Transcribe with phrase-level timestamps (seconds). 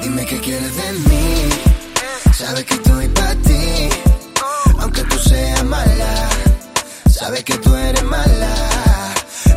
[0.00, 1.48] Dime qué quieres de mí.
[2.32, 3.88] Sabes que estoy para ti.
[4.78, 6.28] Aunque tú seas mala.
[7.10, 8.54] Sabes que tú eres mala.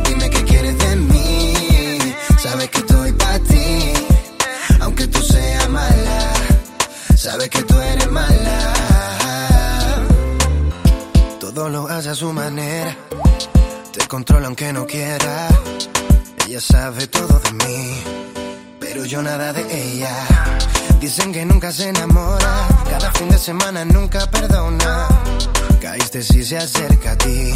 [0.04, 1.54] Dime qué quieres de mí.
[2.42, 3.92] Sabes que estoy para ti.
[4.80, 6.32] Aunque tú seas mala.
[7.16, 8.74] Sabes que tú eres mala.
[11.38, 12.96] Todo lo hace a su manera.
[13.92, 15.48] Te controla aunque no quiera.
[16.46, 18.02] Ella sabe todo de mí,
[18.88, 20.14] pero yo nada de ella.
[21.00, 25.06] Dicen que nunca se enamora, cada fin de semana nunca perdona.
[25.80, 27.52] Caíste si se acerca a ti,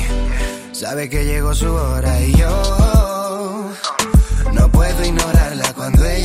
[0.72, 3.70] sabe que llegó su hora y yo
[4.52, 6.21] no puedo ignorarla cuando ella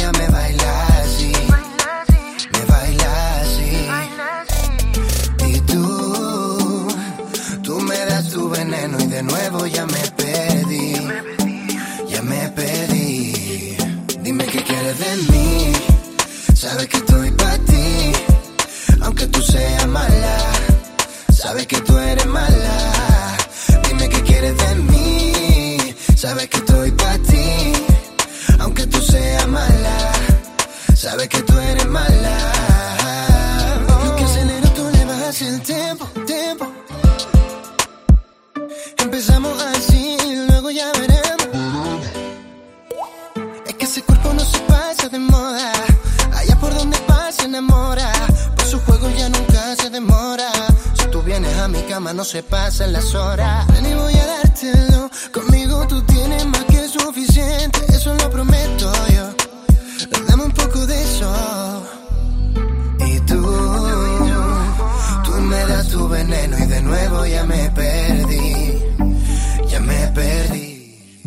[31.67, 32.37] tú eres mala.
[34.05, 36.65] Yo que acelero, tú le bajas el tiempo, tiempo.
[38.97, 42.05] Empezamos así y luego ya veremos.
[43.65, 45.71] Es que ese cuerpo no se pasa de moda.
[46.33, 48.11] Allá por donde pasa enamora.
[48.55, 50.49] Por su juego ya nunca se demora.
[50.93, 53.65] Si tú vienes a mi cama no se pasan las horas.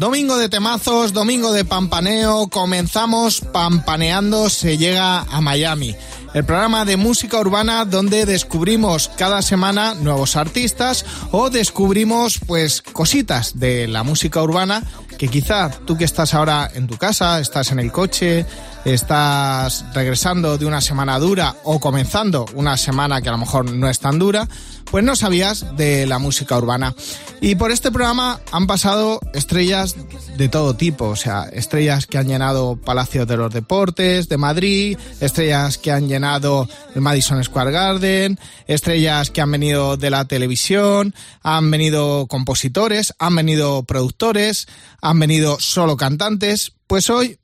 [0.00, 5.94] Domingo de temazos, domingo de pampaneo, comenzamos pampaneando, se llega a Miami.
[6.32, 13.58] El programa de música urbana donde descubrimos cada semana nuevos artistas o descubrimos pues cositas
[13.58, 14.82] de la música urbana
[15.19, 18.46] que quizá tú que estás ahora en tu casa, estás en el coche,
[18.84, 23.88] estás regresando de una semana dura o comenzando una semana que a lo mejor no
[23.88, 24.48] es tan dura,
[24.91, 26.94] pues no sabías de la música urbana.
[27.40, 29.96] Y por este programa han pasado estrellas
[30.36, 34.98] de todo tipo, o sea, estrellas que han llenado Palacio de los Deportes de Madrid,
[35.20, 41.14] estrellas que han llenado el Madison Square Garden, estrellas que han venido de la televisión,
[41.42, 44.66] han venido compositores, han venido productores,
[45.00, 46.72] han venido solo cantantes.
[46.86, 47.39] Pues hoy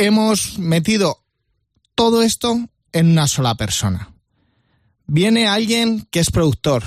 [0.00, 1.22] hemos metido
[1.94, 4.12] todo esto en una sola persona.
[5.06, 6.84] Viene alguien que es productor,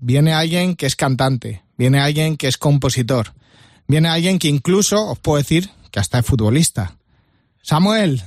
[0.00, 3.34] viene alguien que es cantante, viene alguien que es compositor,
[3.86, 6.96] viene alguien que incluso, os puedo decir, que hasta es futbolista.
[7.62, 8.22] Samuel,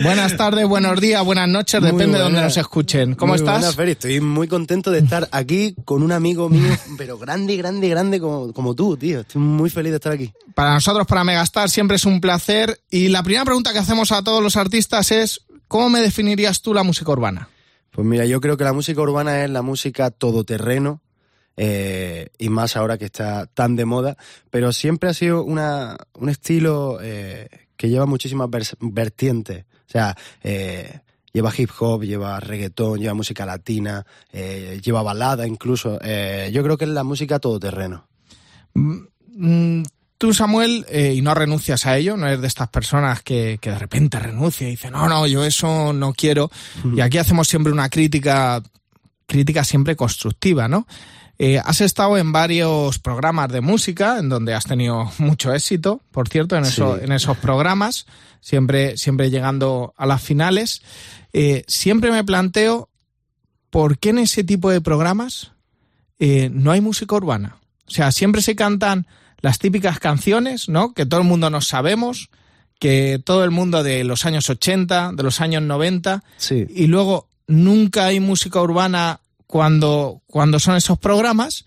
[0.00, 3.14] buenas tardes, buenos días, buenas noches, Muy depende de donde nos escuchen.
[3.14, 3.58] ¿Cómo Muy estás?
[3.58, 3.92] buenas, Feri.
[3.92, 8.52] Estoy muy contento de estar aquí con un amigo mío, pero grande, grande, grande como,
[8.52, 9.20] como tú, tío.
[9.20, 10.32] Estoy muy feliz de estar aquí.
[10.54, 12.80] Para nosotros, para Megastar, siempre es un placer.
[12.90, 16.74] Y la primera pregunta que hacemos a todos los artistas es, ¿cómo me definirías tú
[16.74, 17.48] la música urbana?
[17.90, 21.02] Pues mira, yo creo que la música urbana es la música todoterreno,
[21.56, 24.16] eh, y más ahora que está tan de moda,
[24.50, 28.48] pero siempre ha sido una, un estilo eh, que lleva muchísimas
[28.80, 29.66] vertientes.
[29.92, 31.00] O sea, eh,
[31.32, 35.98] lleva hip hop, lleva reggaetón, lleva música latina, eh, lleva balada incluso.
[36.02, 38.06] Eh, yo creo que es la música todoterreno.
[38.74, 39.82] Mm,
[40.22, 43.70] Tú, Samuel, eh, y no renuncias a ello, no eres de estas personas que, que
[43.70, 46.48] de repente renuncia y dice, no, no, yo eso no quiero.
[46.94, 48.62] Y aquí hacemos siempre una crítica,
[49.26, 50.86] crítica siempre constructiva, ¿no?
[51.38, 56.28] Eh, has estado en varios programas de música en donde has tenido mucho éxito, por
[56.28, 57.04] cierto, en, eso- Sí.
[57.04, 58.06] en esos programas,
[58.40, 60.82] siempre, siempre llegando a las finales.
[61.32, 62.88] Eh, siempre me planteo
[63.70, 65.52] por qué en ese tipo de programas
[66.18, 67.56] eh, no hay música urbana.
[67.86, 69.06] O sea, siempre se cantan
[69.40, 70.92] las típicas canciones, ¿no?
[70.92, 72.28] Que todo el mundo nos sabemos,
[72.78, 76.66] que todo el mundo de los años 80, de los años 90, Sí.
[76.68, 81.66] y luego nunca hay música urbana cuando, cuando son esos programas,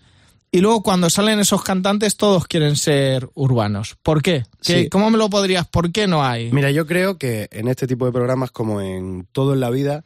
[0.50, 3.96] y luego cuando salen esos cantantes todos quieren ser urbanos.
[4.02, 4.44] ¿Por qué?
[4.62, 4.88] ¿Qué- Sí.
[4.88, 5.66] ¿Cómo me lo podrías?
[5.66, 6.50] ¿Por qué no hay?
[6.52, 10.04] Mira, yo creo que en este tipo de programas, como en todo en la vida,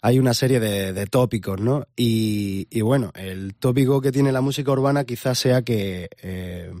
[0.00, 1.86] hay una serie de, de tópicos, ¿no?
[1.96, 6.72] Y, y bueno, el tópico que tiene la música urbana quizás sea que eh,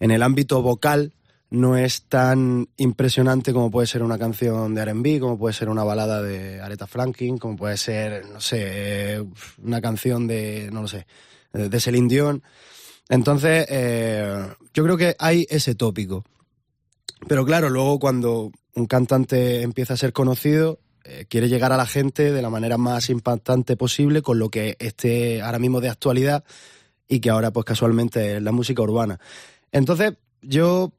[0.00, 1.12] en el ámbito vocal
[1.50, 5.84] no es tan impresionante como puede ser una canción de R&B, como puede ser una
[5.84, 9.24] balada de Aretha Franklin, como puede ser, no sé,
[9.62, 11.06] una canción de, no lo sé,
[11.52, 12.42] de Celine Dion.
[13.08, 16.24] Entonces, eh, yo creo que hay ese tópico.
[17.26, 21.86] Pero claro, luego cuando un cantante empieza a ser conocido, eh, quiere llegar a la
[21.86, 26.44] gente de la manera más impactante posible con lo que esté ahora mismo de actualidad
[27.08, 29.18] y que ahora pues casualmente es la música urbana.
[29.72, 30.92] Entonces yo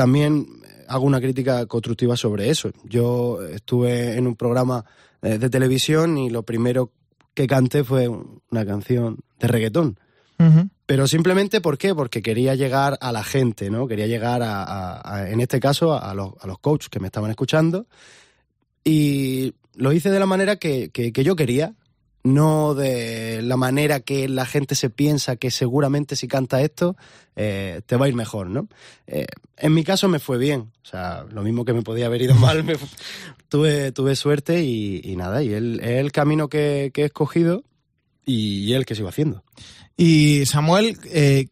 [0.00, 0.46] también
[0.88, 2.70] hago una crítica constructiva sobre eso.
[2.84, 4.82] Yo estuve en un programa
[5.20, 6.90] eh, de televisión y lo primero
[7.34, 9.98] que canté fue una canción de reggaetón.
[10.86, 11.94] Pero simplemente, ¿por qué?
[11.94, 13.86] Porque quería llegar a la gente, ¿no?
[13.86, 17.84] Quería llegar a, en este caso, a los, a los coaches que me estaban escuchando.
[18.82, 21.74] Y lo hice de la manera que, que, yo quería,
[22.22, 26.96] no de la manera que la gente se piensa que seguramente si canta esto
[27.36, 28.68] eh, te va a ir mejor, ¿no?
[29.06, 29.26] Eh,
[29.56, 32.34] en mi caso me fue bien, o sea, lo mismo que me podía haber ido
[32.36, 32.76] mal, me,
[33.48, 37.64] tuve, tuve suerte y, nada, y es el camino que, que he escogido
[38.26, 39.42] y, el que sigo haciendo.
[39.96, 41.48] Y Samuel, eh,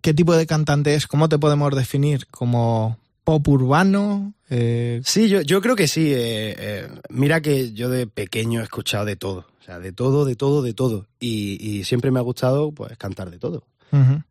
[0.00, 1.06] ¿qué tipo de cantante es?
[1.06, 2.26] ¿Cómo te podemos definir?
[2.28, 4.34] ¿Como pop urbano?
[4.48, 6.14] Sí, yo, yo creo que sí.
[7.08, 9.46] Mira que yo de pequeño he escuchado de todo.
[9.62, 11.06] O sea, de todo, de todo, de todo.
[11.20, 13.64] Y, siempre me ha gustado pues cantar de todo.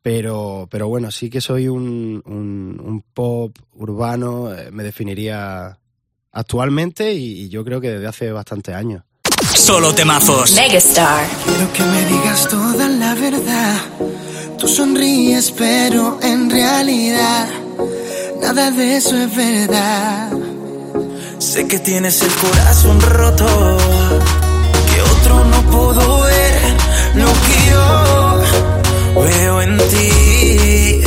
[0.02, 5.78] pero, pero bueno, sí que soy un, un, pop urbano, eh, me definiría
[6.34, 9.04] actualmente y, y yo creo que desde hace bastantes años.
[9.56, 10.54] Solo temazos.
[10.54, 11.26] Megastar.
[11.46, 13.78] Quiero que me digas toda la verdad.
[14.58, 17.48] Tú sonríes, pero en realidad
[18.42, 20.32] nada de eso es verdad.
[21.40, 23.78] Sé que tienes el corazón roto,
[25.32, 26.76] otro no pudo ver
[27.16, 31.02] lo que yo veo en ti.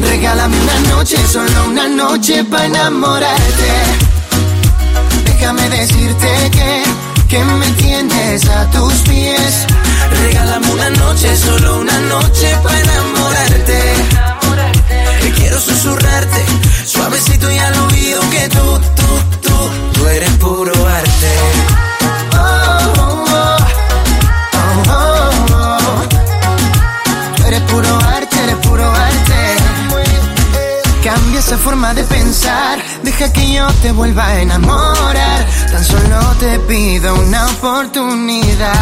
[0.00, 3.72] Regálame una noche, solo una noche para enamorarte.
[5.26, 6.82] Déjame decirte que
[7.28, 9.66] que me tienes a tus pies.
[10.22, 13.80] Regálame una noche, solo una noche para enamorarte.
[15.22, 16.44] Que quiero susurrarte,
[16.84, 21.91] suavecito y al oído que tú, tú, tú, tú eres puro arte.
[31.44, 37.14] Esa forma de pensar, deja que yo te vuelva a enamorar Tan solo te pido
[37.16, 38.72] una oportunidad.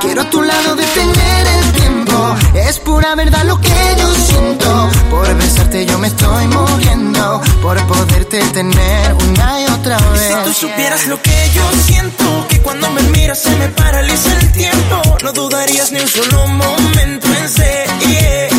[0.00, 2.34] Quiero a tu lado detener el tiempo.
[2.54, 4.90] Es pura verdad lo que yo siento.
[5.10, 7.40] Por besarte yo me estoy muriendo.
[7.62, 10.28] Por poderte tener una y otra vez.
[10.28, 12.46] Si tú supieras lo que yo siento.
[12.48, 15.02] Que cuando me miras se me paraliza el tiempo.
[15.22, 18.49] No dudarías ni un solo momento en ser.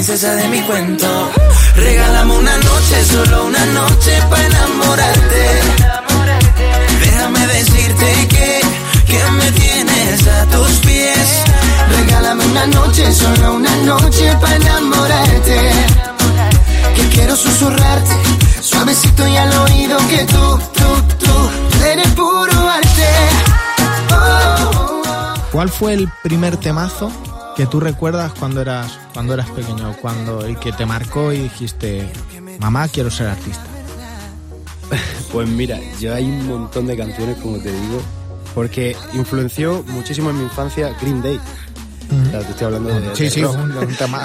[0.00, 1.30] Princesa de mi cuento.
[1.76, 5.44] Regálame una noche, solo una noche para enamorarte.
[7.00, 8.60] Déjame decirte que,
[9.04, 11.44] que me tienes a tus pies.
[11.98, 15.70] Regálame una noche, solo una noche para enamorarte.
[16.96, 18.16] Que quiero susurrarte,
[18.62, 23.10] suavecito y al oído que tú, tú, tú, eres puro arte.
[25.52, 27.12] ¿Cuál fue el primer temazo
[27.60, 32.10] que tú recuerdas cuando eras cuando eras pequeño, cuando el que te marcó y dijiste,
[32.58, 33.64] mamá, quiero ser artista?
[35.30, 38.00] Pues mira, yo hay un montón de canciones, como te digo,
[38.54, 41.38] porque influenció muchísimo en mi infancia Green Day.
[42.30, 43.14] te estoy hablando de.
[43.14, 44.22] Sí, sí, un, tema.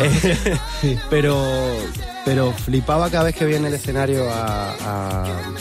[1.09, 1.37] Pero,
[2.23, 4.71] pero flipaba cada vez que veía en el escenario a,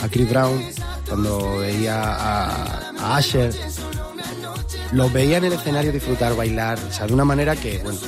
[0.01, 0.59] a, Chris Brown,
[1.07, 3.53] cuando veía a, a Asher.
[4.91, 7.99] Los veía en el escenario disfrutar, bailar, o sea, de una manera que, bueno,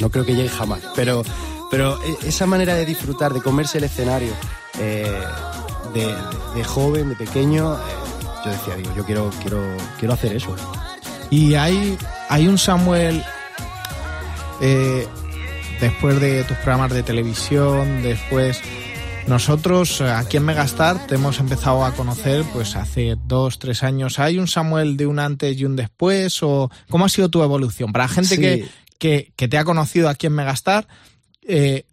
[0.00, 0.80] no creo que llegue jamás.
[0.94, 1.22] Pero,
[1.70, 4.32] pero e, esa manera de disfrutar, de comerse el escenario,
[4.78, 5.20] eh,
[5.94, 7.78] de, joven, de pequeño, eh,
[8.44, 9.60] yo decía, digo, yo quiero, quiero,
[9.98, 10.54] quiero hacer eso.
[11.30, 11.96] Y hay,
[12.28, 13.24] hay un Samuel,
[14.60, 15.06] eh,
[15.80, 18.60] después de tus programas de televisión, después...
[19.26, 24.18] Nosotros aquí en Megastar te hemos empezado a conocer pues hace dos, tres años.
[24.18, 26.42] ¿Hay un Samuel de un antes y un después?
[26.42, 27.92] ¿O cómo ha sido tu evolución?
[27.92, 28.38] Para gente
[28.98, 30.86] que, que, te ha conocido aquí en Megastar.
[31.42, 31.86] Eh,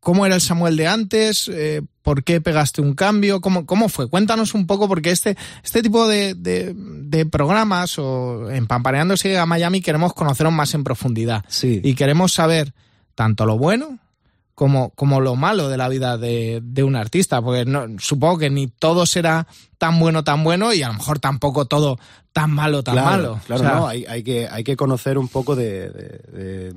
[0.00, 1.48] ¿Cómo era el Samuel de antes?
[1.48, 3.40] Eh, ¿Por qué pegaste un cambio?
[3.40, 4.08] ¿Cómo, ¿Cómo, fue?
[4.08, 9.80] Cuéntanos un poco, porque este, este tipo de, de, programas o en Pampaneándose a Miami
[9.80, 11.44] queremos conoceros más en profundidad.
[11.48, 11.80] Sí.
[11.82, 12.74] Y queremos saber
[13.14, 13.98] tanto lo bueno
[14.56, 18.50] como, como lo malo de la vida de, de un artista, porque no, supongo que
[18.50, 19.46] ni todo será
[19.76, 21.98] tan bueno, tan bueno, y a lo mejor tampoco todo
[22.32, 23.38] tan malo, tan malo.
[23.46, 26.72] Claro, no, hay, hay, que, hay que conocer un poco de, de,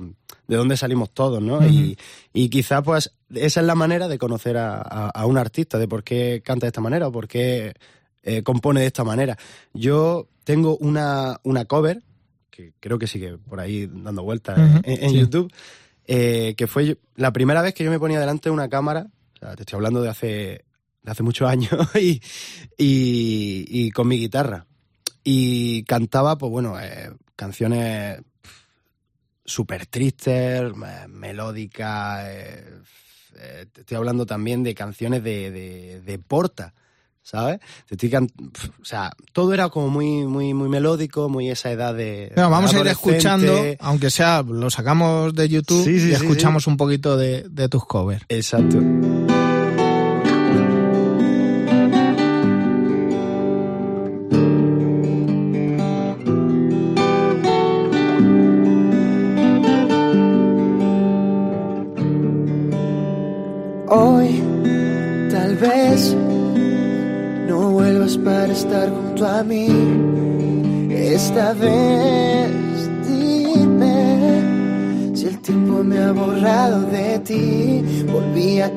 [0.46, 1.66] de, dónde salimos todos, ¿no?
[1.66, 1.98] y,
[2.34, 6.04] y quizá pues esa es la manera de conocer a, a, un artista, de por
[6.04, 7.72] qué canta de esta manera o por qué
[8.22, 9.38] eh, compone de esta manera.
[9.72, 12.02] Yo tengo una, una cover,
[12.50, 15.50] que creo que sigue por ahí dando vueltas en, YouTube,
[16.12, 19.06] eh, que fue la primera vez que yo me ponía delante de una cámara,
[19.40, 20.64] sea, te estoy hablando de hace,
[21.02, 22.20] de hace muchos años y,
[22.76, 24.66] y, con mi guitarra.
[25.22, 28.20] Y cantaba, pues bueno, eh, canciones
[29.44, 30.72] súper tristes,
[31.08, 32.24] melódicas.
[32.26, 32.64] Eh,
[33.36, 36.74] eh, estoy hablando también de canciones de, de, de Porta.
[37.22, 37.60] ¿Sabes?
[37.90, 42.32] o sea, todo era como muy, muy, muy melódico, muy esa edad de.
[42.36, 47.46] vamos a ir escuchando, aunque sea, lo sacamos de YouTube y escuchamos un poquito de,
[47.48, 48.24] de tus covers.
[48.28, 48.78] Exacto.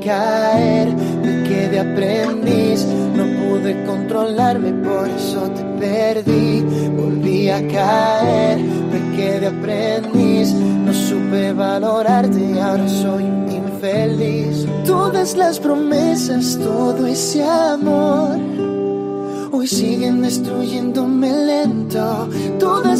[0.03, 0.93] Caer,
[1.23, 2.85] me quedé aprendiz.
[3.15, 6.61] No pude controlarme, por eso te perdí.
[6.95, 10.53] Volví a caer, me quedé aprendiz.
[10.53, 14.67] No supe valorarte y ahora soy infeliz.
[14.85, 18.53] Todas las promesas, todo ese amor
[19.63, 22.27] hoy siguen destruyéndome lento.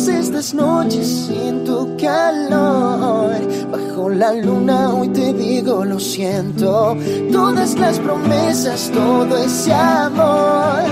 [0.07, 3.38] Estas noches siento calor.
[3.72, 6.98] Bajo la luna hoy te digo lo siento.
[7.31, 10.83] Todas las promesas, todo ese amor.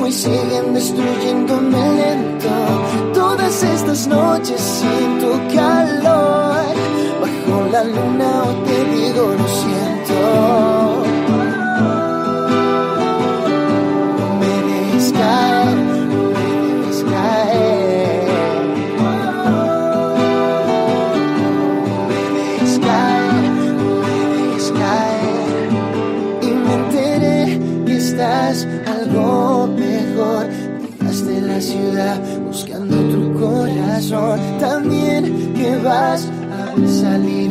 [0.00, 2.48] Hoy siguen destruyéndome lento.
[3.12, 6.64] Todas estas noches siento calor.
[7.20, 10.81] Bajo la luna hoy te digo lo siento.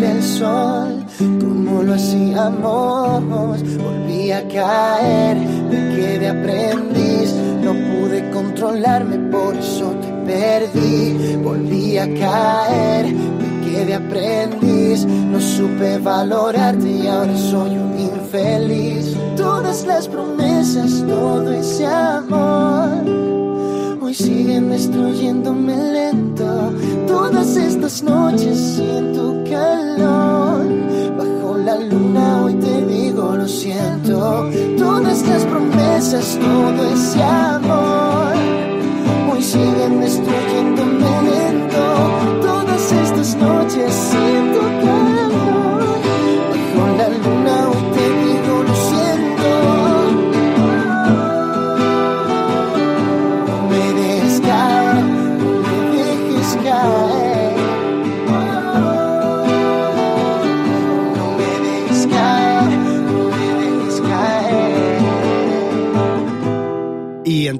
[0.03, 1.05] El sol,
[1.39, 3.61] como lo hacíamos.
[3.77, 7.33] Volví a caer, me quedé aprendiz.
[7.63, 11.35] No pude controlarme, por eso te perdí.
[11.43, 15.05] Volví a caer, me quedé aprendiz.
[15.05, 19.15] No supe valorarte y ahora soy un infeliz.
[19.35, 23.30] Todas las promesas, todo ese amor
[24.11, 26.73] y siguen destruyéndome lento.
[27.07, 30.65] Todas estas noches siento calor.
[31.17, 34.49] Bajo la luna hoy te digo lo siento.
[34.77, 37.80] Todas las promesas, todo ese amor.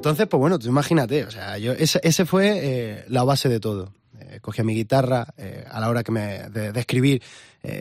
[0.02, 3.92] Entonces, pues bueno, tú imagínate, o sea, yo, ese, fue eh, la base de todo.
[4.18, 7.22] Eh, cogía mi guitarra, eh, a la hora que me, de, escribir,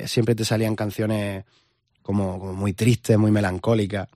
[0.05, 1.45] siempre te salían canciones
[2.03, 4.07] como, muy tristes, muy melancólicas.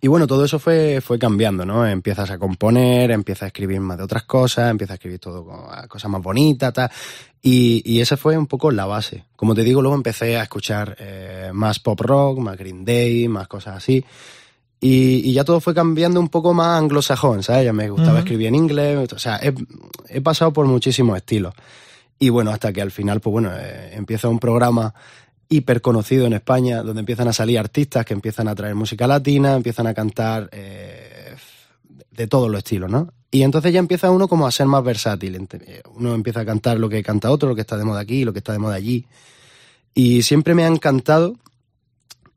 [0.00, 1.84] Y bueno, todo eso fue, fue cambiando, ¿no?
[1.84, 5.44] Empiezas a componer, empiezas a escribir más de otras cosas, empiezas a escribir todo
[5.88, 6.92] cosas más bonitas, tal.
[7.42, 9.24] Y, y esa fue un poco la base.
[9.34, 10.96] Como te digo, luego empecé a escuchar
[11.52, 14.04] más pop rock, más Green Day, más cosas así.
[14.80, 17.66] Y, ya todo fue cambiando un poco más anglosajón, ¿sabes?
[17.66, 21.54] Ya me gustaba escribir en inglés, o sea, he, pasado por muchísimos estilos.
[22.18, 24.94] Y bueno, hasta que al final, pues bueno, eh, empieza un programa
[25.50, 29.54] hiper conocido en España, donde empiezan a salir artistas que empiezan a traer música latina,
[29.54, 31.34] empiezan a cantar eh,
[32.10, 33.12] de todos los estilos, ¿no?
[33.30, 35.46] Y entonces ya empieza uno como a ser más versátil.
[35.52, 38.24] Eh, uno empieza a cantar lo que canta otro, lo que está de moda aquí,
[38.24, 39.06] lo que está de moda allí.
[39.94, 41.36] Y siempre me ha encantado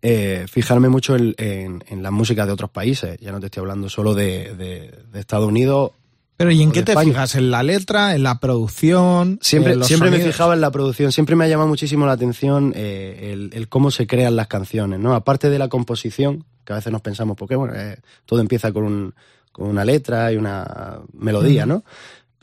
[0.06, 3.18] eh, fijarme mucho en, en, la música de otros países.
[3.22, 5.92] Ya no te estoy hablando solo de, Estados Unidos.
[6.36, 7.36] Pero ¿y en qué te fijas?
[7.36, 8.14] ¿En la letra?
[8.14, 9.40] ¿En la producción?
[9.42, 11.14] Siempre, siempre me fijaba en la producción.
[11.14, 15.16] Siempre me ha llamado muchísimo la atención eh, el, cómo se crean las canciones, ¿no?
[15.16, 19.16] Aparte de la composición, que a veces nos pensamos, porque bueno, eh, todo empieza con,
[19.54, 21.86] con una letra y una melodía, ¿no?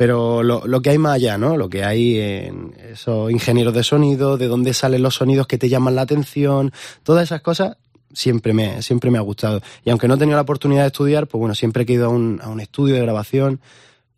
[0.01, 1.59] Pero lo, lo, que hay más allá, ¿no?
[1.59, 5.69] Lo que hay en esos ingenieros de sonido, de dónde salen los sonidos que te
[5.69, 7.77] llaman la atención, todas esas cosas
[8.11, 9.61] siempre me, siempre me ha gustado.
[9.85, 12.09] Y aunque no he tenido la oportunidad de estudiar, pues bueno, siempre he ido a
[12.09, 13.61] un, a un estudio de grabación,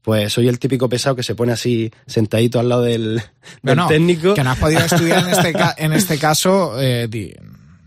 [0.02, 3.20] pues soy el típico pesado que se pone así sentadito al lado del,
[3.88, 4.34] técnico.
[4.34, 7.08] Que no has podido estudiar en este, en este caso, eh,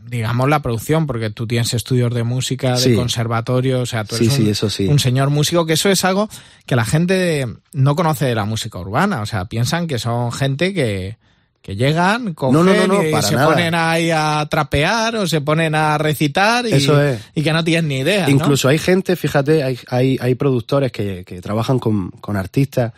[0.07, 2.95] digamos, la producción, porque tú tienes estudios de música, de Sí.
[2.95, 4.87] conservatorio, o sea, tú eres sí, un, eso sí.
[4.87, 6.29] un señor músico, que eso es algo
[6.65, 10.73] que la gente no conoce de la música urbana, o sea, piensan que son gente
[10.73, 11.17] que,
[11.61, 13.47] que llegan, cogen No, no, no, y se nada.
[13.47, 17.19] ponen ahí a trapear o se ponen a recitar y, Eso es.
[17.33, 18.29] y que no tienen ni idea.
[18.29, 22.93] Incluso hay gente, fíjate, hay, hay, hay productores que, que trabajan con, con artistas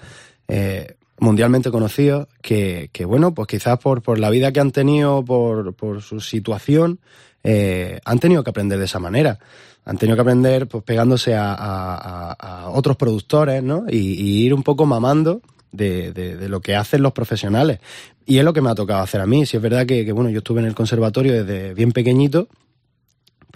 [0.50, 0.97] eh,
[1.28, 5.74] mundialmente conocidos que, que, bueno, pues quizás por, por la vida que han tenido, por,
[5.74, 7.00] por su situación,
[7.44, 9.38] eh, han tenido que aprender de esa manera.
[9.86, 13.86] Han tenido que aprender pues pegándose a, a- otros productores, ¿no?
[13.90, 15.42] Y, y ir un poco mamando
[15.72, 17.80] de, de- de lo que hacen los profesionales.
[18.26, 19.46] Y es lo que me ha tocado hacer a mí.
[19.46, 22.48] Si es verdad que, que, bueno, yo estuve en el conservatorio desde bien pequeñito,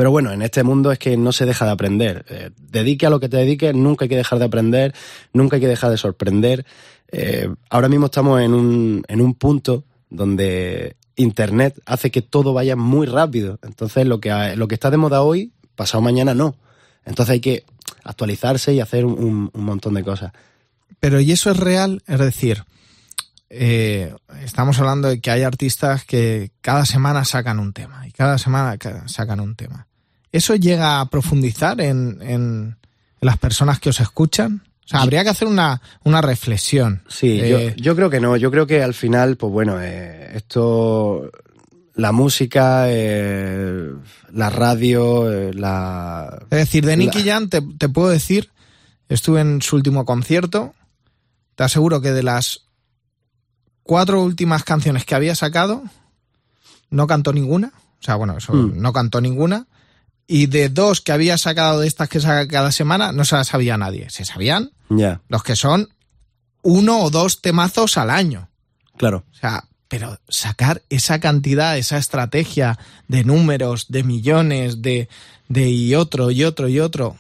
[0.02, 2.26] pero bueno, en este mundo es que no se deja de aprender.
[2.28, 4.96] Eh, dedique a lo que te dediques, nunca hay que dejar de aprender,
[5.32, 6.66] nunca hay que dejar de sorprender.
[7.12, 12.76] Eh, ahora mismo estamos en un, en un punto donde Internet hace que todo vaya
[12.76, 13.60] muy rápido.
[13.62, 16.56] Entonces lo que, lo que está de moda hoy, pasado mañana no.
[17.06, 17.64] Entonces hay que
[18.04, 20.32] actualizarse y hacer un, un montón de cosas.
[21.00, 22.02] Pero ¿y eso es real?
[22.08, 22.64] Es decir,
[23.52, 28.40] eh, estamos hablando de que hay artistas que cada semana sacan un tema y cada
[28.40, 29.86] semana ca- sacan un tema.
[30.32, 32.78] ¿Eso llega a profundizar en, en
[33.20, 34.64] las personas que os escuchan?
[34.86, 37.04] O sea, habría que hacer una, una reflexión.
[37.08, 38.36] Sí, Eh, yo, yo creo que no.
[38.38, 41.30] Yo creo que al final, pues bueno, eh, esto,
[41.96, 43.90] la música, eh,
[44.34, 46.40] la radio, la...
[46.50, 48.50] Es decir, de Nicky La- Jam te, te puedo decir,
[49.10, 50.74] estuve en su último concierto,
[51.56, 52.62] te aseguro que de las
[53.84, 55.84] cuatro últimas canciones que había sacado,
[56.90, 58.82] no cantó ninguna, o sea, bueno, eso Mm.
[58.82, 59.68] no cantó ninguna,
[60.28, 63.48] y de dos que había sacado de estas que saca cada semana, no se las
[63.50, 65.90] sabía nadie, se sabían Ya, los que son
[66.62, 68.50] uno o dos temazos al año.
[68.98, 69.24] claro.
[69.32, 75.10] O sea, pero sacar esa cantidad, esa estrategia de números, de millones, de,
[75.50, 77.18] de y otro, y otro, y otro.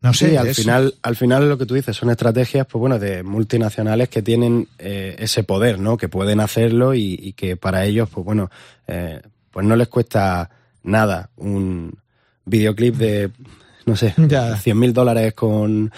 [0.00, 0.30] No sé.
[0.30, 4.08] Sí, al final, al final lo que tú dices son estrategias, pues bueno, de multinacionales
[4.08, 5.98] que tienen eh, ese poder, ¿no?
[5.98, 8.50] Que pueden hacerlo y, y que para ellos, pues bueno,
[8.86, 10.48] eh, pues no les cuesta
[10.82, 11.98] nada un
[12.44, 13.30] videoclip de,
[13.86, 14.56] no sé, Ya.
[14.56, 15.92] 100 mil dólares con,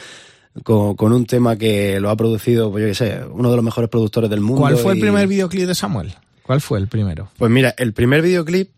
[0.62, 3.64] con, con un tema que lo ha producido, pues yo qué sé, uno de los
[3.64, 4.62] mejores productores del mundo.
[4.62, 6.14] ¿Cuál fue el primer videoclip de Samuel?
[6.42, 7.28] ¿Cuál fue el primero?
[7.38, 8.70] Pues mira, el primer videoclip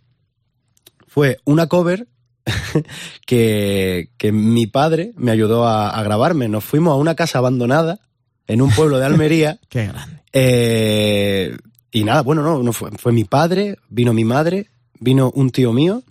[1.06, 2.06] fue una cover
[3.26, 6.48] que, que mi padre me ayudó a, a grabarme.
[6.48, 8.00] Nos fuimos a una casa abandonada
[8.46, 9.58] en un pueblo de Almería.
[9.68, 10.20] Qué grande.
[10.32, 11.56] eh,
[11.90, 14.68] y nada, bueno, no, no fue, fue mi padre, vino mi madre,
[15.00, 16.02] vino un tío mío.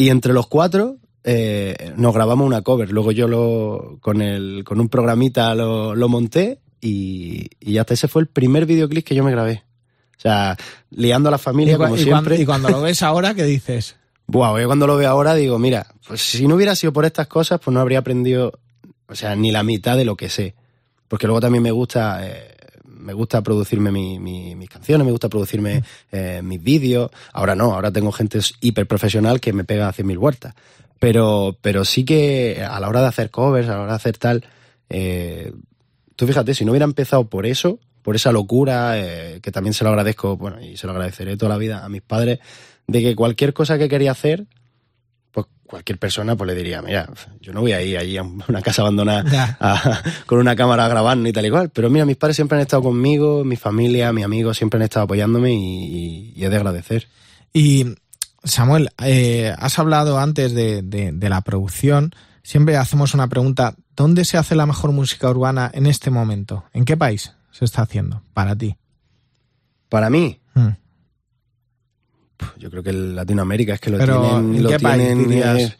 [0.00, 2.90] Y entre los cuatro eh, nos grabamos una cover.
[2.90, 8.08] Luego yo lo, con, el, con un programita lo, lo monté y, y hasta ese
[8.08, 9.62] fue el primer videoclip que yo me grabé.
[10.16, 10.56] O sea,
[10.88, 12.36] liando a la familia Y, como y siempre.
[12.36, 13.96] cuando, y cuando lo ves ahora, ¿qué dices?
[14.26, 17.26] Buah, yo cuando lo veo ahora digo, mira, pues si no hubiera sido por estas
[17.26, 18.58] cosas, pues no habría aprendido,
[19.06, 20.54] o sea, ni la mitad de lo que sé.
[21.08, 22.56] Porque luego también me gusta, eh,
[23.00, 25.82] me gusta producirme mi- mi- mis canciones, me gusta producirme
[26.12, 27.10] eh, mis vídeos.
[27.32, 30.54] Ahora no, ahora tengo gente hiper profesional que me pega a 100.000 vueltas.
[30.98, 34.18] Pero, pero sí que a la hora de hacer covers, a la hora de hacer
[34.18, 34.44] tal,
[34.90, 35.52] eh,
[36.16, 39.84] tú fíjate, si no hubiera empezado por eso, por esa locura, eh, que también se
[39.84, 42.38] lo agradezco, bueno, y se lo agradeceré toda la vida a mis padres,
[42.86, 44.46] de que cualquier cosa que quería hacer,
[45.70, 47.08] cualquier persona pues le diría, mira,
[47.40, 50.88] yo no voy a ir allí a una casa abandonada a- con una cámara a
[50.88, 51.70] grabar ni tal y cual.
[51.70, 55.04] Pero mira, mis padres siempre han estado conmigo, mi familia, mis amigos siempre han estado
[55.04, 57.06] apoyándome y, y, y he de agradecer.
[57.52, 57.94] Y
[58.42, 62.12] Samuel, eh, has hablado antes de, de- de la producción.
[62.42, 63.74] Siempre hacemos una pregunta.
[63.94, 66.64] ¿Dónde se hace la mejor música urbana en este momento?
[66.72, 68.76] ¿En qué país se está haciendo para ti?
[69.88, 70.68] Para mí, Mm.
[72.58, 74.54] Yo creo que Latinoamérica es que lo Pero, tienen.
[74.56, 75.58] ¿en lo qué país tienen, dirías?
[75.58, 75.76] eh,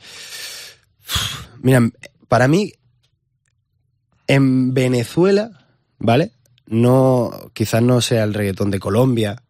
[1.62, 1.88] mira,
[2.28, 2.72] para mí,
[4.26, 5.50] en Venezuela,
[5.98, 6.32] ¿vale?
[6.66, 9.42] No, quizás no sea el reggaetón de Colombia,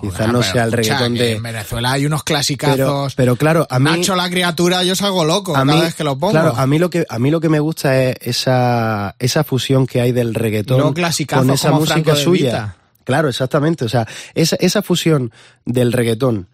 [0.00, 1.36] quizás no sea el reggaetón de.
[1.36, 3.14] En Venezuela hay unos clasicazos.
[3.14, 3.90] pero claro, a mí.
[3.90, 6.32] Nacho la criatura, yo salgo loco a cada vez que lo pongo.
[6.32, 9.86] Claro, a mí lo que a mí lo que me gusta es esa esa fusión
[9.86, 12.76] que hay del reggaetón clasicazos con esa música suya.
[13.04, 13.84] Claro, exactamente.
[13.84, 15.32] O sea, esa, esa fusión
[15.64, 16.48] del reggaetón,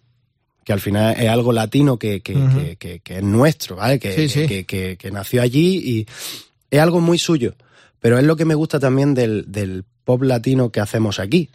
[0.63, 3.99] que al final es algo latino que, que, que, que- que es nuestro, ¿vale?
[3.99, 4.47] Que, Sí, sí.
[4.47, 6.07] que, que- que nació allí y
[6.71, 7.55] es algo muy suyo.
[7.99, 11.49] Pero es lo que me gusta también del, del pop latino que hacemos aquí,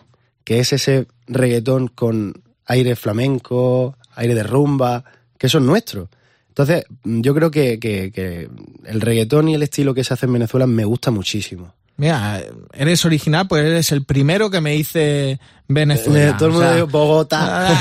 [0.45, 5.05] que es ese reggaetón con aire flamenco, aire de rumba,
[5.39, 6.09] que eso es nuestro.
[6.49, 8.49] Entonces, yo creo que, que- que
[8.85, 11.75] el reggaetón y el estilo que se hace en Venezuela me gusta muchísimo.
[11.97, 12.41] Mira,
[12.73, 16.31] eres original, pues eres el primero que me dice Venezuela.
[16.31, 17.69] Eh, todo el mundo O sea, Bogotá.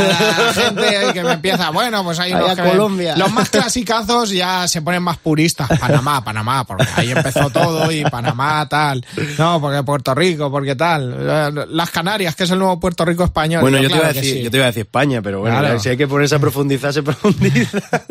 [0.47, 3.15] La gente ahí que me empieza, bueno, pues ahí los Colombia.
[3.17, 5.67] Los más clasicazos ya se ponen más puristas.
[5.80, 9.04] Panamá, Panamá, porque ahí empezó todo y Panamá tal.
[9.38, 11.67] No, porque Puerto Rico, porque tal.
[11.76, 13.62] Las Canarias, que es el nuevo Puerto Rico español.
[13.62, 14.43] Bueno, yo te, iba a decir, sí.
[14.43, 15.80] yo te iba a decir España, pero bueno, Claro.
[15.80, 17.80] si hay que ponerse a profundizar, se profundiza.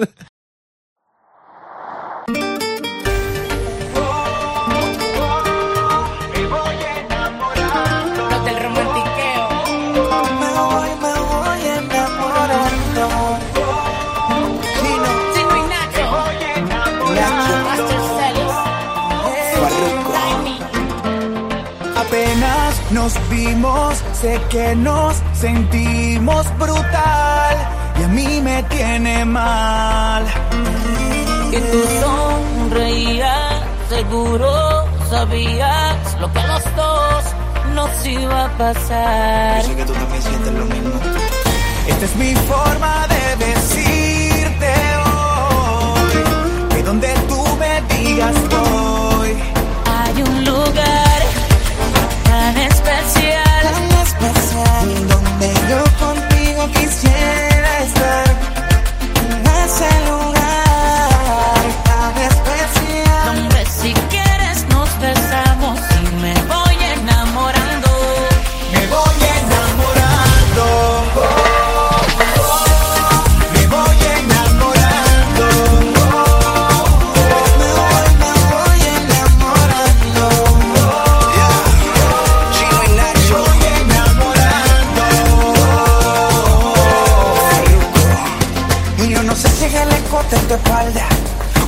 [23.01, 27.57] nos vimos, sé que nos sentimos brutal
[27.99, 30.23] y a mí me tiene mal.
[31.57, 33.55] Y tú sonreías,
[33.89, 34.51] seguro
[35.09, 37.23] sabías lo que a los dos
[37.77, 39.65] nos iba a pasar.
[39.81, 40.95] que tú también sientes lo mismo.
[41.93, 44.73] Esta es mi forma de decirte
[45.07, 46.19] hoy
[46.73, 49.31] que donde tú me digas voy.
[49.87, 51.10] Hay un lugar
[59.83, 60.10] En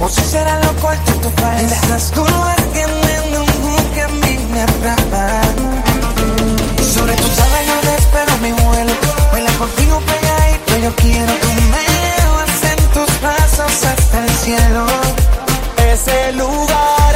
[0.02, 1.62] o si será lo corto tu falda.
[1.62, 5.54] Esas curvas que me enojan, que a mí me atrapan.
[6.94, 8.92] Sobre tus alas yo despego mi vuelo.
[9.32, 11.82] Baila contigo pegadito Yo quiero que me
[12.72, 14.86] en tus brazos hasta el cielo.
[15.92, 17.14] Ese lugar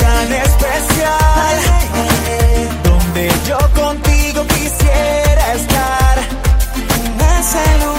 [0.00, 1.56] tan especial
[2.82, 6.18] Donde yo contigo quisiera estar.
[7.38, 7.93] Ese lugar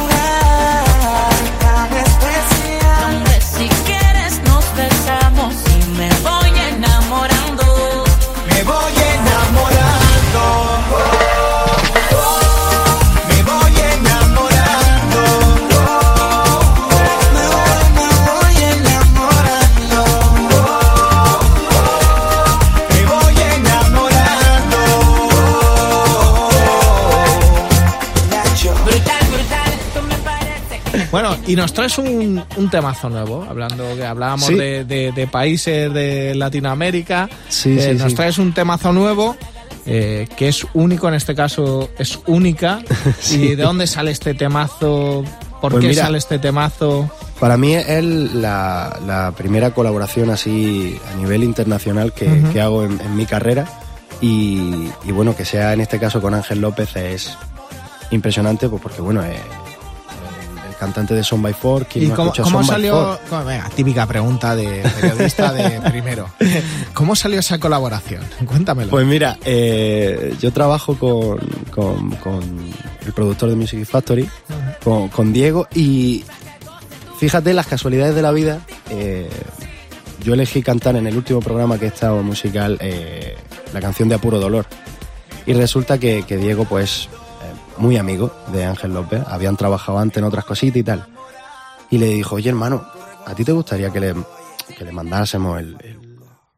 [31.47, 34.55] y nos traes un, un temazo nuevo, hablando que hablábamos Sí.
[34.55, 37.29] de, de- de países de Latinoamérica.
[37.49, 39.36] Sí, Eh, sí, nos traes un temazo nuevo.
[39.88, 42.79] eh, que es único en este caso, es única.
[43.19, 43.36] Sí.
[43.51, 45.23] ¿Y de dónde sale este temazo?
[45.62, 47.10] ¿Por Pues qué mira, sale este temazo?
[47.39, 52.51] Para mí es la, la primera colaboración así a nivel internacional que, Ujú.
[52.53, 53.67] que hago en, en mi carrera
[54.21, 57.38] y, y bueno, que sea en este caso con Ángel López es
[58.12, 59.64] impresionante pues porque bueno, es el
[60.86, 63.19] cantante de Son by Four, ¿Y no cómo, cómo salió?
[63.28, 63.45] Four.
[63.45, 66.30] venga, típica pregunta de periodista de primero.
[66.93, 68.24] ¿Cómo salió esa colaboración?
[68.45, 68.89] Cuéntamelo.
[68.91, 71.38] Pues mira, eh, yo trabajo con,
[71.71, 72.41] con- con
[73.06, 74.30] el productor de Music Factory,
[74.84, 76.24] con, con Diego, y
[77.19, 78.60] fíjate las casualidades de la vida.
[78.89, 79.30] eh,
[80.24, 83.36] yo elegí cantar en el último programa que he estado musical eh,
[83.74, 84.65] la canción de Apuro Dolor.
[85.45, 87.10] Y resulta que, que Diego, pues,
[87.77, 91.05] muy amigo de Ángel López, habían trabajado antes en otras cositas y tal.
[91.89, 92.85] Y le dijo, oye hermano,
[93.25, 94.15] ¿a ti te gustaría que le,
[94.77, 96.05] que le mandásemos el, el-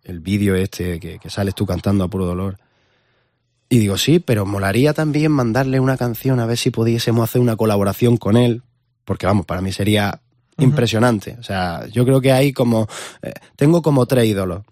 [0.04, 2.58] el vídeo este que, que sales tú cantando a puro dolor?
[3.70, 7.58] Y digo, sí, pero molaría también mandarle una canción a ver si pudiésemos hacer una
[7.58, 8.64] colaboración con él,
[9.04, 10.22] porque vamos, para mí sería
[10.58, 11.36] impresionante.
[11.40, 12.88] O sea, yo creo que hay como,
[13.22, 14.64] eh, tengo como tres ídolos.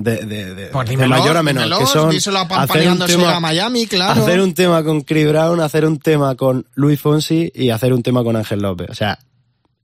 [0.00, 3.34] De, de, de- Pues de mayor a menor, dímelo, que son a hacer un tema-
[3.34, 4.22] a Miami, claro.
[4.22, 8.04] hacer un tema con Chris Brown, hacer un tema con Luis Fonsi y hacer un
[8.04, 8.88] tema con Ángel López.
[8.90, 9.18] O sea,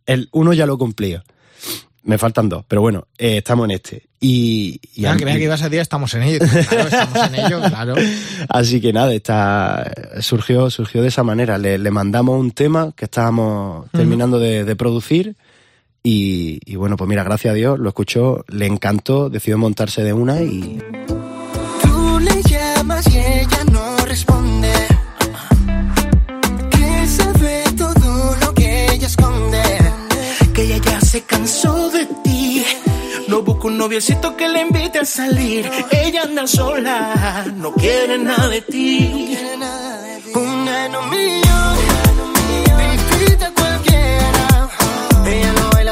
[0.07, 1.23] el uno ya lo he cumplido.
[2.05, 4.05] Me faltan dos, pero bueno, eh, estamos en este.
[4.21, 6.39] Y, y Ya, a- creía que ibas a decir estamos en ello.
[6.69, 7.95] Claro, estamos en ello, claro.
[8.51, 11.59] Así que nada, está, surgió, surgió de esa manera.
[11.59, 15.35] Le, le mandamos un tema que estábamos terminando de, de producir
[16.07, 20.13] y, y bueno, pues mira, gracias a Dios, lo escuchó, le encantó, decidió montarse de
[20.13, 20.79] una y,
[21.83, 24.73] Tú le llamas y ella no responde.
[26.71, 29.63] Que sabe todo lo que ella esconde.
[30.53, 32.65] Que ella ya se cansó de ti.
[33.29, 35.71] No busca un noviecito que le invite a salir.
[35.91, 39.39] Ella anda sola, no quiere nada de ti.
[40.35, 41.77] Una un millón,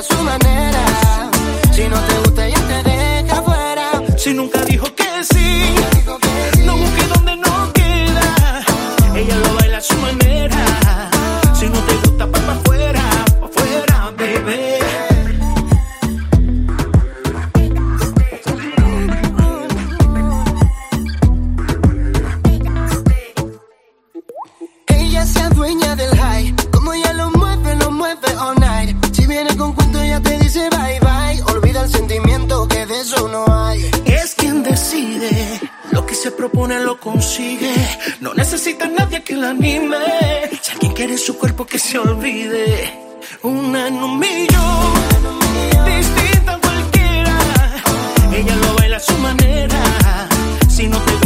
[0.02, 1.30] su manera.
[1.72, 4.02] Si no te gusta, ella te deja fuera.
[4.16, 5.74] Si nunca dijo que sí,
[34.04, 35.60] Es quien decide,
[35.90, 37.74] lo que se propone lo consigue.
[38.20, 39.96] No necesita nadie que la anime.
[40.60, 43.18] Si alguien quiere su cuerpo que se olvide.
[43.42, 44.92] Una un millón,
[45.84, 47.38] distinta a cualquiera.
[48.32, 50.28] Ella lo baila a su manera.
[50.68, 51.21] Si no te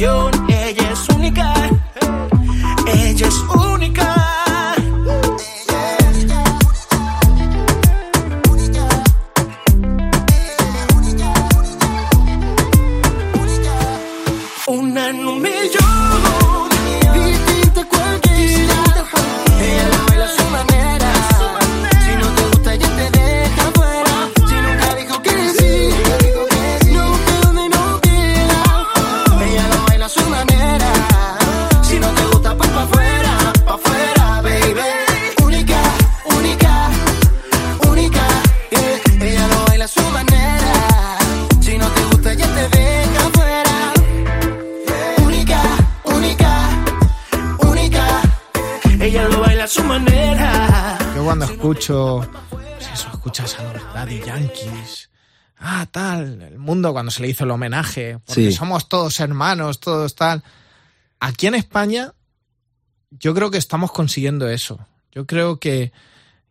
[0.00, 0.33] llama
[51.78, 55.10] Escucho, pues eso, escuchas a los Daddy Yankees,
[55.58, 58.52] ah, tal, el mundo cuando se le hizo el homenaje, porque Sí.
[58.52, 60.44] somos todos hermanos, todos tal.
[61.18, 62.12] Aquí en España,
[63.10, 64.86] yo creo que estamos consiguiendo eso.
[65.10, 65.90] Yo creo que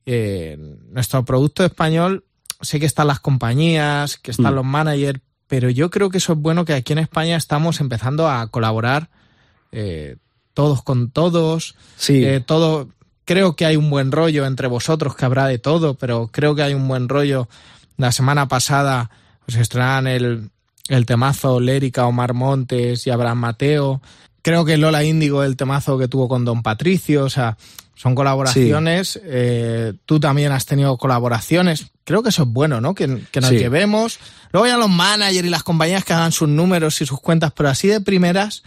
[0.05, 0.57] eh,
[0.89, 2.25] nuestro producto español,
[2.59, 4.55] sé que están las compañías, que están Mm.
[4.55, 8.27] los managers, pero yo creo que eso es bueno que aquí en España estamos empezando
[8.29, 9.09] a colaborar
[9.71, 10.17] eh,
[10.53, 11.75] todos con todos.
[11.95, 12.89] Sí, Eh, todo,
[13.25, 16.63] creo que hay un buen rollo entre vosotros, que habrá de todo, pero creo que
[16.63, 17.47] hay un buen rollo.
[17.97, 19.09] La semana pasada
[19.47, 20.49] os estrenan el,
[20.89, 24.01] el temazo Lérica, Omar Montes y Abraham Mateo.
[24.41, 27.57] Creo que Lola Índigo, el temazo que tuvo con Don Patricio, o sea,
[27.95, 29.19] son colaboraciones.
[29.23, 31.87] Eh, tú también has tenido colaboraciones.
[32.03, 32.93] Creo que eso es bueno, ¿no?
[32.95, 33.57] Que, que nos Sí.
[33.57, 34.19] llevemos.
[34.51, 37.69] Luego ya los managers y las compañías que hagan sus números y sus cuentas, pero
[37.69, 38.63] así de primeras,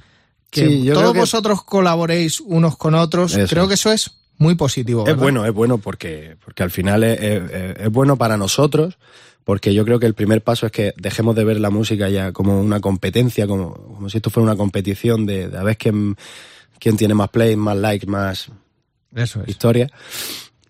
[0.51, 4.55] que Sí, todos que- vosotros colaboréis unos con otros, Eso creo que eso es muy
[4.55, 5.07] positivo.
[5.07, 8.99] Es bueno, es bueno porque, porque al final es, es- es bueno para nosotros,
[9.44, 12.33] porque yo creo que el primer paso es que dejemos de ver la música ya
[12.33, 16.16] como una competencia, como, como si esto fuera una competición de, de a ver quién,
[16.81, 18.49] quién tiene más plays, más likes, más
[19.14, 19.49] Eso es.
[19.49, 19.88] historia.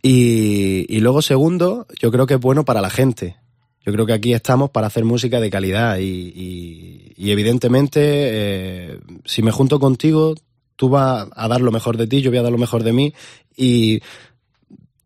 [0.02, 3.37] Y, y luego, segundo, yo creo que es bueno para la gente.
[3.85, 9.00] Yo creo que aquí estamos para hacer música de calidad y, y- y evidentemente, eh,
[9.24, 10.35] si me junto contigo,
[10.76, 12.92] tú vas a dar lo mejor de ti, yo voy a dar lo mejor de
[12.92, 13.14] mí
[13.56, 14.00] y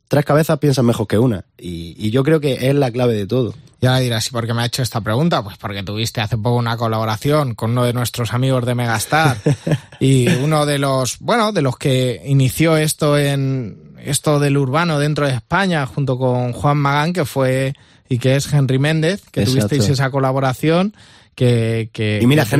[0.09, 1.45] tres cabezas piensan mejor que una.
[1.57, 3.55] Y, y yo creo que es la clave de todo.
[3.81, 5.43] Ya dirás, ¿y por qué me ha hecho esta pregunta?
[5.43, 9.39] Pues porque tuviste hace poco una colaboración con uno de nuestros amigos de Megastar
[10.01, 15.27] y uno de los, bueno, de los que inició esto en esto del urbano dentro
[15.27, 17.75] de España junto con Juan Magán, que fue
[18.09, 19.69] y que es Henry Méndez, que Exacto.
[19.69, 20.95] tuvisteis esa colaboración.
[21.35, 22.55] Que, que, Y mira, que-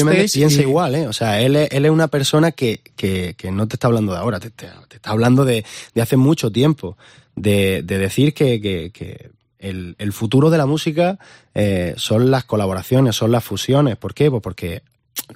[0.00, 1.06] Henry Méndez, piensa y- igual, ¿eh?
[1.08, 4.12] O sea, él es, él es una persona que, que, que no te está hablando
[4.12, 6.96] de ahora, te, te- te está hablando de, de hace mucho tiempo,
[7.34, 11.18] de, de decir que, que, que el, el futuro de la música
[11.54, 13.96] eh, son las colaboraciones, son las fusiones.
[13.96, 14.30] ¿Por qué?
[14.30, 14.82] Pues porque,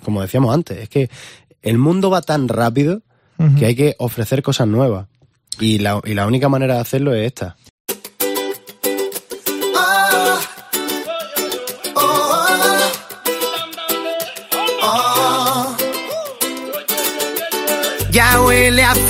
[0.05, 1.11] como decíamos antes, es que
[1.63, 3.03] el mundo va tan rápido
[3.59, 5.07] que hay que ofrecer cosas nuevas.
[5.59, 7.57] Y la, y la única manera de hacerlo es esta.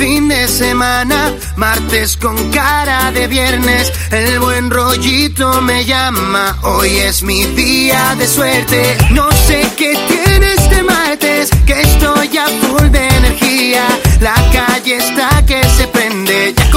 [0.01, 7.23] Fin de semana, martes con cara de viernes, el buen rollito me llama, hoy es
[7.23, 13.09] mi día de suerte, no sé qué tiene este martes, que estoy a full de
[13.09, 13.87] energía,
[14.21, 16.55] la calle está que se prende.
[16.57, 16.70] Ya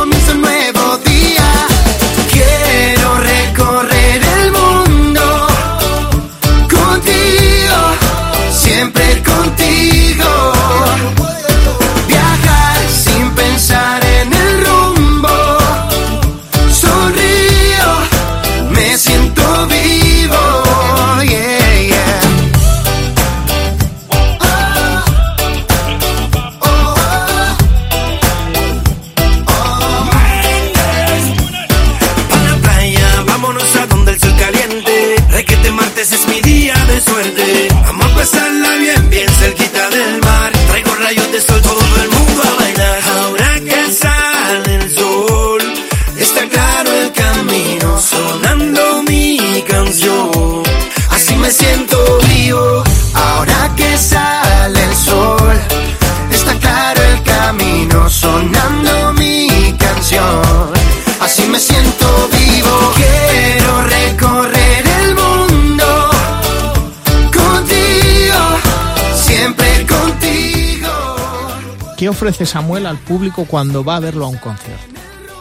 [72.23, 74.99] ofrece Samuel al público cuando va a verlo a un concierto?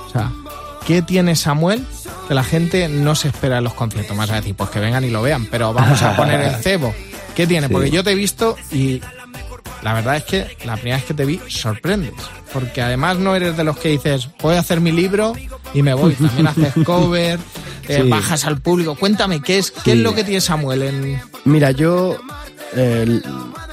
[0.09, 0.33] O sea,
[0.85, 1.87] ¿qué tiene Samuel
[2.27, 4.17] que la gente no se espera en los conciertos?
[4.17, 6.93] Más a decir, pues que vengan y lo vean, pero vamos a poner el cebo.
[7.37, 7.69] ¿Qué tiene?
[7.69, 9.01] Porque yo te he visto y
[9.83, 12.13] la verdad es que la primera vez que te vi sorprendes.
[12.53, 15.35] Porque además no eres de los que dices, voy a hacer mi libro
[15.73, 16.15] y me voy.
[16.15, 17.39] También haces cover,
[17.89, 18.09] eh, Sí.
[18.09, 18.97] bajas al público.
[18.97, 22.17] Cuéntame, ¿qué es, qué es lo que tiene Samuel en, Mira, yo
[22.75, 23.21] eh,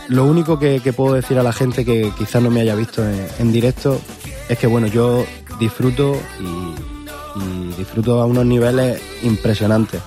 [0.09, 3.51] lo único que, puedo decir a la gente que quizás no me haya visto en,
[3.51, 3.99] directo
[4.49, 5.25] es que bueno, yo
[5.59, 10.01] disfruto y, disfruto a unos niveles impresionantes.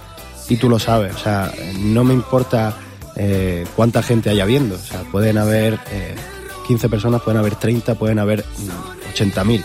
[0.48, 2.76] Y tú lo sabes, o sea, no me importa
[3.16, 4.74] eh, cuánta gente haya viendo.
[4.74, 6.14] O sea, pueden haber eh,
[6.66, 9.64] 15 personas, pueden haber 30, pueden haber mm, 80.000.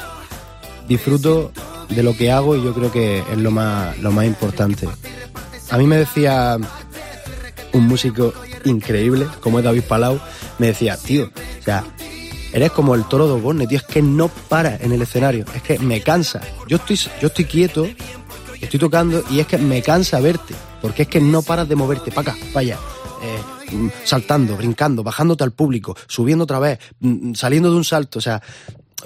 [0.88, 1.52] Disfruto
[1.89, 4.88] de lo que hago y yo creo que es lo más, lo más importante.
[5.69, 6.58] A mí me decía
[7.77, 8.33] un músico
[8.65, 10.19] increíble, como es David Palau,
[10.59, 11.83] me decía, tío, o sea,
[12.53, 15.61] eres como el toro de Osborne, tío, es que no para en el escenario, es
[15.61, 16.41] que me cansa.
[16.67, 17.87] Yo estoy, yo estoy quieto,
[18.59, 22.11] estoy tocando y es que me cansa verte, porque es que no paras de moverte
[22.11, 22.77] para acá, para allá.
[23.23, 28.19] eh, mm, saltando, brincando, bajándote al público, subiendo otra vez, mm, saliendo de un salto,
[28.19, 28.41] o sea,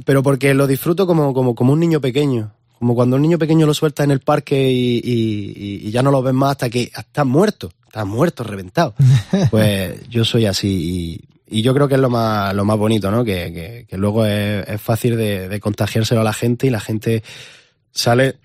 [0.06, 2.54] pero porque lo disfruto como, como, como un niño pequeño.
[2.80, 6.34] Como cuando un niño pequeño lo suelta en el parque y ya no lo ves
[6.34, 8.96] más hasta que está muerto, está muerto, reventado.
[9.52, 13.12] Pues yo soy así y, y yo creo que es lo más, lo más bonito,
[13.12, 13.26] ¿no?
[13.26, 16.80] Que, que- que luego es, es fácil de, de contagiárselo a la gente y la
[16.80, 17.22] gente
[17.92, 18.38] sale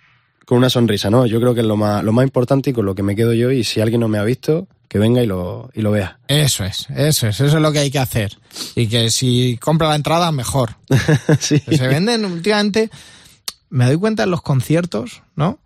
[0.45, 1.27] con una sonrisa, ¿no?
[1.27, 3.33] Yo creo que es lo más, lo más importante y con lo que me quedo
[3.33, 6.19] yo y si alguien no me ha visto, que venga y lo, y lo vea.
[6.29, 8.37] Eso es, eso es, eso es lo que hay que hacer.
[8.75, 10.77] Y que si compra la entrada, mejor.
[11.41, 11.61] sí.
[11.61, 12.91] Que se venden últimamente,
[13.71, 15.59] me doy cuenta en los conciertos, ¿no?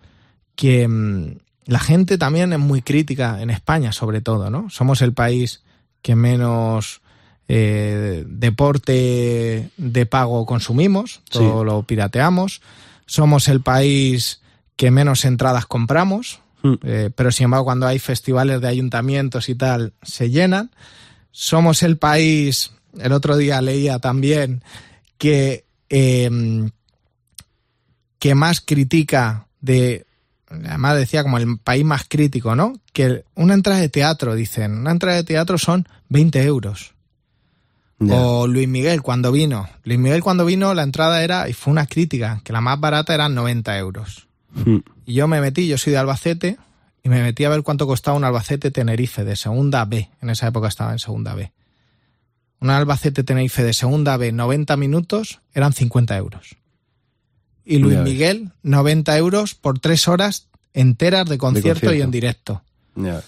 [0.56, 4.70] Que mm, la gente también es muy crítica en España, sobre todo, ¿no?
[4.70, 5.62] Somos el país
[6.02, 7.00] que menos
[7.52, 11.66] eh, deporte de pago consumimos, todo Sí.
[11.66, 12.62] lo pirateamos.
[13.06, 14.40] Somos el país
[14.76, 16.74] que menos entradas compramos, Mm.
[16.84, 20.70] eh, pero sin embargo cuando hay festivales de ayuntamientos y tal, se llenan.
[21.32, 24.62] Somos el país, el otro día leía también
[25.18, 26.30] que, eh,
[28.18, 30.06] que más critica de,
[30.50, 32.74] además decía como el país más crítico, ¿no?
[32.92, 36.94] Que una entrada de teatro, dicen, una entrada de teatro son 20 euros.
[38.08, 39.68] O Luis Miguel cuando vino.
[39.84, 43.14] Luis Miguel cuando vino la entrada era, y fue una crítica, que la más barata
[43.14, 44.26] eran 90 euros.
[44.54, 44.78] Mm.
[45.04, 46.56] Y yo me metí, yo soy de Albacete,
[47.02, 50.08] y me metí a ver cuánto costaba un Albacete Tenerife de segunda B.
[50.22, 51.52] En esa época estaba en segunda B.
[52.60, 56.56] Un Albacete Tenerife de segunda B, 90 minutos, eran 50 euros.
[57.64, 58.12] Y Luis Ya ves.
[58.12, 62.04] Miguel, 90 euros por tres horas enteras de concierto, y concierto.
[62.04, 62.62] en directo.
[62.96, 63.22] Ya.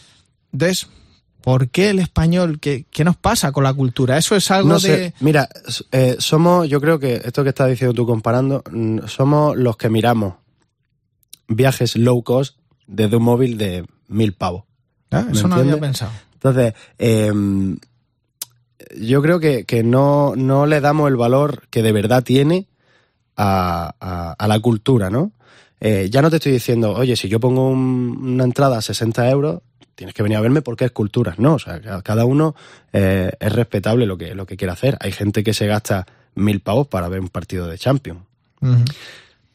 [0.53, 0.89] Entonces,
[1.43, 2.61] ¿por qué el español?
[2.61, 4.19] ¿Qué, qué nos pasa con la cultura?
[4.19, 5.15] Eso es algo No de...
[5.21, 5.49] mira,
[5.91, 8.63] eh, somos, yo creo que esto que estás diciendo tú comparando,
[9.07, 10.35] somos los que miramos
[11.49, 14.65] viajes low cost desde un móvil de mil pavos.
[15.11, 16.13] Ah, ¿me Eso no había pensado.
[16.35, 17.31] Entonces, eh,
[19.01, 22.67] yo creo que, que no, no le damos el valor que de verdad tiene
[23.37, 25.33] a, a- a la cultura, ¿no?
[25.81, 29.29] Eh, ya no te estoy diciendo, oye, si yo pongo un- una entrada a 60
[29.31, 29.61] euros,
[29.95, 31.35] tienes que venir a verme porque es cultura.
[31.39, 32.55] No, o sea, ca- cada uno
[32.93, 34.97] eh, es respetable lo que, lo que quiere hacer.
[35.01, 38.21] Hay gente que se gasta mil pavos para ver un partido de Champions.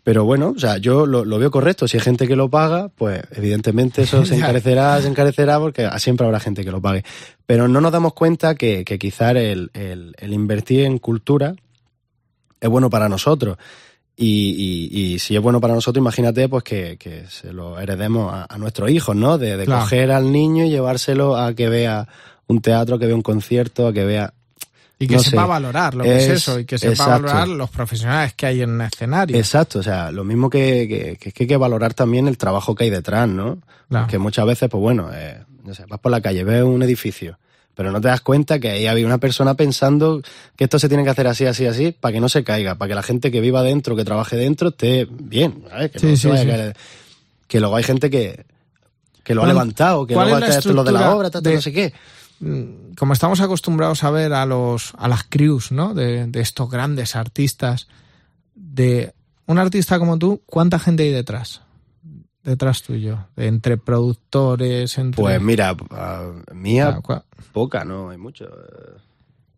[0.03, 1.87] Pero bueno, o sea, yo lo, lo veo correcto.
[1.87, 6.25] Si hay gente que lo paga, pues evidentemente eso se encarecerá, se encarecerá porque siempre
[6.25, 7.03] habrá gente que lo pague.
[7.45, 11.55] Pero no nos damos cuenta que, que quizás el, el- el invertir en cultura
[12.59, 13.57] es bueno para nosotros.
[14.19, 18.33] Y, y- y si es bueno para nosotros, imagínate pues que, que se lo heredemos
[18.33, 19.37] a, a nuestros hijos, ¿no?
[19.37, 19.81] De, de Claro.
[19.81, 22.07] coger al niño y llevárselo a que vea
[22.47, 24.33] un teatro, que vea un concierto, a que vea...
[24.99, 25.47] Y que No sepa sé.
[25.49, 27.11] valorar lo que es, Es- eso, y que sepa exacto.
[27.27, 29.37] valorar los profesionales que hay en el escenario.
[29.37, 32.73] Exacto, o sea, lo mismo que, que, que- que hay que valorar también el trabajo
[32.73, 33.59] que hay detrás, ¿no?
[33.89, 34.07] Claro.
[34.07, 37.37] Que muchas veces, pues bueno, eh, no sé, vas por la calle, ves un edificio,
[37.77, 40.21] pero no te das cuenta que ahí había una persona pensando
[40.57, 42.89] que esto se tiene que hacer así, así, así, para que no se caiga, para
[42.89, 45.91] que la gente que viva dentro, que trabaje dentro, esté bien, ¿sabes?
[45.91, 46.77] Que, Sí, no se sí, vaya a caer.
[47.47, 48.45] que luego hay gente que,
[49.23, 51.61] que lo ha ¿Cuál- levantado, que luego esto es lo de la obra, de- no
[51.61, 51.93] sé qué.
[52.39, 55.93] mm, como estamos acostumbrados a ver a los a las crews, ¿no?
[55.93, 57.87] De, de estos grandes artistas,
[58.55, 59.13] de
[59.45, 61.61] un artista como tú, ¿cuánta gente hay detrás?
[62.47, 65.21] Detrás tuyo, entre productores, entre...
[65.21, 65.75] Pues mira,
[66.53, 67.21] mía, Ah,
[67.51, 68.45] poca, no hay mucho.
[68.45, 68.97] eh,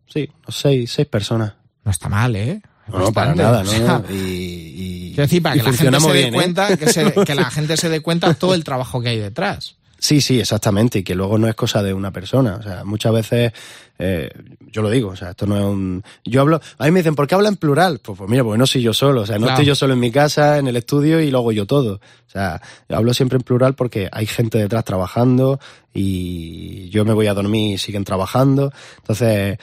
[0.08, 1.54] Sí, seis, seis personas.
[1.84, 2.60] No está mal, ¿eh?
[2.88, 4.04] No, no, para nada, o sea, ¿no?
[4.10, 6.36] Y, y, Quiero decir, para y que la gente se dé bien, ¿eh?
[6.36, 9.76] cuenta, que, se- que la gente se dé cuenta todo el trabajo que hay detrás.
[10.00, 12.56] Sí, sí, exactamente, y que luego no es cosa de una persona.
[12.56, 13.52] O sea, muchas veces,
[13.98, 14.30] eh,
[14.72, 16.02] yo lo digo, o sea, esto no es un...
[16.24, 18.00] Yo hablo, a mí me dicen, ¿por qué habla en plural?
[18.02, 19.52] Pues, pues mira, porque no soy yo solo, o sea, no Claro.
[19.56, 21.96] estoy yo solo en mi casa, en el estudio y luego yo todo.
[22.26, 25.60] O sea, yo hablo siempre en plural porque hay gente detrás trabajando
[25.92, 28.72] y yo me voy a dormir y siguen trabajando.
[28.98, 29.58] Entonces,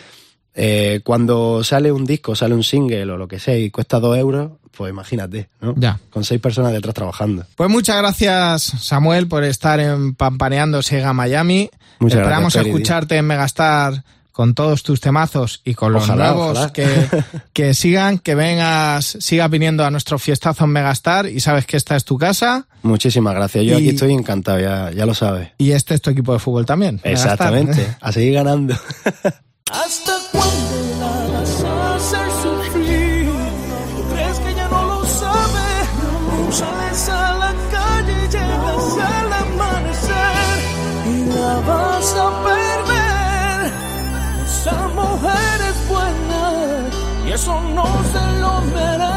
[0.53, 4.17] eh, cuando sale un disco, sale un single o lo que sea y cuesta dos
[4.17, 5.73] euros, pues imagínate, ¿no?
[5.77, 5.99] Ya.
[6.11, 7.45] Con seis personas detrás trabajando.
[7.55, 11.69] Pues muchas gracias, Samuel, por estar en Pampaneando Sega Miami.
[11.99, 16.25] Muchas Esperamos gracias, Peri, escucharte en Megastar con todos tus temazos y con los Ojalá,
[16.27, 16.71] nuevos ojalá.
[16.71, 17.07] Que,
[17.53, 21.95] que sigan, que vengas, sigas viniendo a nuestro fiestazo en Megastar y sabes que esta
[21.95, 23.65] es tu casa Muchísimas gracias.
[23.65, 25.49] Yo Y- aquí estoy encantado, ya, ya lo sabes.
[25.57, 27.01] y este es tu equipo de fútbol también.
[27.03, 27.31] Megastar.
[27.33, 27.95] Exactamente.
[27.99, 28.75] A seguir ganando.
[29.71, 30.16] ¿Hasta
[47.37, 49.16] eso no se lo merece.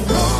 [0.00, 0.31] wrong.